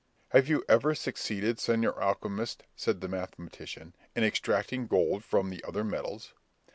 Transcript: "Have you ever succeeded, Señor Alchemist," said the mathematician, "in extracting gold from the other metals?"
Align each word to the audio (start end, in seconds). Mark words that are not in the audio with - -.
"Have 0.29 0.47
you 0.49 0.65
ever 0.67 0.95
succeeded, 0.95 1.57
Señor 1.57 1.95
Alchemist," 2.01 2.63
said 2.75 3.01
the 3.01 3.07
mathematician, 3.07 3.93
"in 4.15 4.23
extracting 4.23 4.87
gold 4.87 5.23
from 5.23 5.51
the 5.51 5.63
other 5.63 5.83
metals?" 5.83 6.33